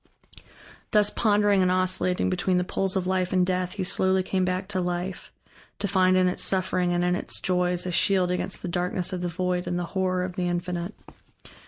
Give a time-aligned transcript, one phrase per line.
[0.89, 4.67] Thus pondering and oscillating between the poles of Life and Death, he slowly came back
[4.69, 5.31] to life,
[5.77, 9.21] to find in its suffering and in its joys a shield against the darkness of
[9.21, 10.95] the void and the horror of the Infinite.